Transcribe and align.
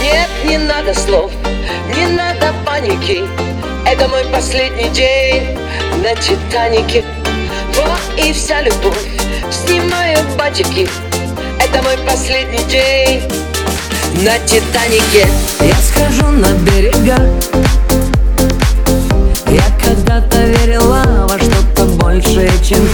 Нет, 0.00 0.28
не 0.44 0.58
надо 0.58 0.94
слов, 0.94 1.32
не 1.96 2.06
надо 2.06 2.54
паники. 2.64 3.24
Это 3.84 4.08
мой 4.08 4.24
последний 4.26 4.88
день 4.90 5.58
на 6.02 6.14
Титанике. 6.14 7.04
Вот 7.74 8.24
и 8.24 8.32
вся 8.32 8.62
любовь, 8.62 9.08
снимаю 9.50 10.18
батики. 10.38 10.88
Это 11.58 11.82
мой 11.82 11.98
последний 12.06 12.62
день 12.64 13.22
на 14.22 14.38
Титанике. 14.46 15.26
Я 15.60 15.74
схожу 15.76 16.28
на 16.28 16.52
берега. 16.58 17.18
Я 19.48 19.64
когда-то 19.84 20.38
верила 20.38 21.26
во 21.28 21.38
что-то 21.38 21.84
большее, 21.96 22.50
чем 22.64 22.88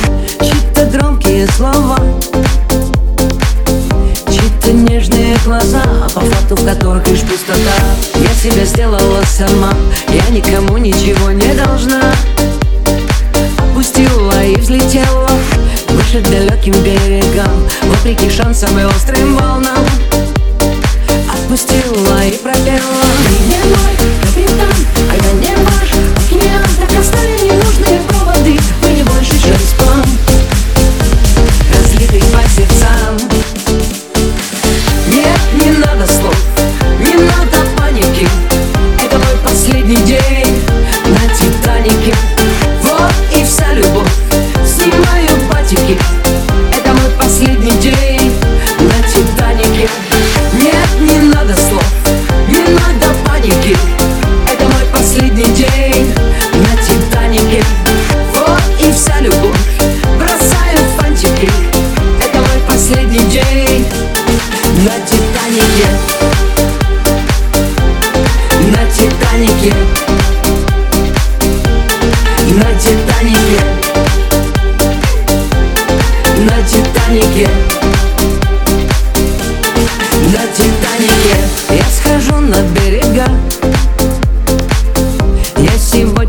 глаза, 5.51 5.82
по 6.14 6.21
факту 6.21 6.55
в 6.55 6.64
которых 6.64 7.09
лишь 7.09 7.23
пустота. 7.23 7.75
Я 8.15 8.33
себя 8.34 8.65
сделала 8.65 9.20
сама, 9.25 9.73
я 10.09 10.29
никому 10.33 10.79
ничего 10.79 11.33
не 11.33 11.52
должна. 11.55 12.15
Опустила 13.59 14.45
и 14.45 14.55
взлетела 14.55 15.28
выше 15.89 16.20
далеким 16.20 16.75
берегам 16.84 17.66
Вопреки 17.83 18.30
шансам 18.30 18.78
и 18.78 18.84
острым 18.84 19.37
волнам. 19.37 19.84
Отпустила 21.33 22.25
и 22.25 22.37
пропела 22.37 23.00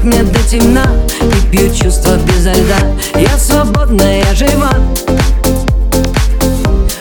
сегодня 0.02 0.24
до 0.24 0.40
темна 0.44 0.86
И 1.22 1.52
пью 1.52 1.74
чувства 1.74 2.18
безо 2.18 2.52
льда. 2.52 3.20
Я 3.20 3.38
свободна, 3.38 4.20
я 4.20 4.34
жива. 4.36 4.72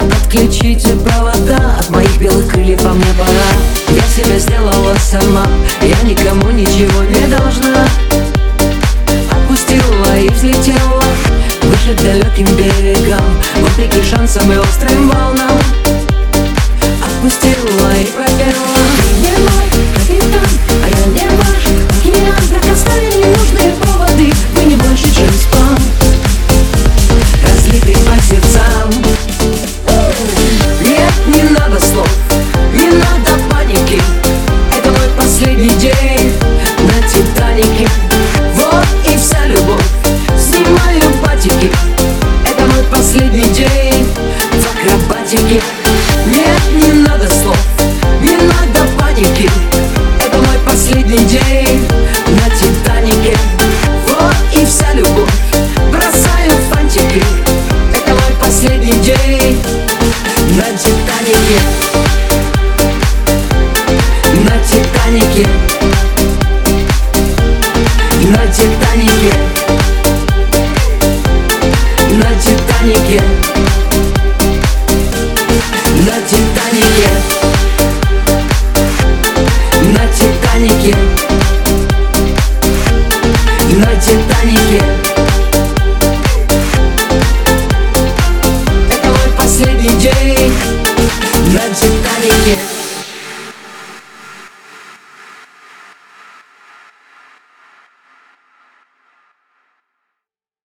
Отключите 0.00 0.94
провода 0.96 1.76
От 1.80 1.90
моих 1.90 2.18
белых 2.18 2.48
крыльев, 2.48 2.84
а 2.84 2.92
мне 2.92 3.06
пора. 3.18 3.50
Я 3.88 4.02
себя 4.02 4.38
сделала 4.38 4.94
сама 4.98 5.46
Я 5.82 6.08
никому 6.08 6.50
ничего 6.50 7.02
не 7.04 7.26
должна. 7.26 7.86
Отпустила 9.30 10.18
и 10.18 10.28
взлетела 10.28 11.02
Выше 11.62 11.94
далеким 12.02 12.46
берегам 12.56 13.24
Вопреки 13.60 14.02
шансам 14.02 14.52
и 14.52 14.56
острым 14.56 15.08
волнам. 15.08 15.58
Отпустила 17.02 17.92
и 17.98 18.04
пропела 18.04 19.09
say 89.60 89.76
DJ 89.76 90.69